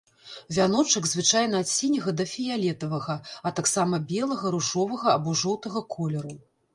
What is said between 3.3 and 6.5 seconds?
а таксама белага, ружовага або жоўтага колеру.